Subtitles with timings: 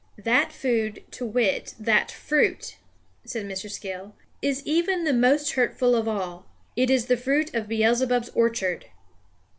[0.17, 2.77] "That food, to wit, that fruit,"
[3.23, 3.69] said Mr.
[3.69, 6.47] Skill, "is even the most hurtful of all.
[6.75, 8.87] It is the fruit of Beelzebub's orchard."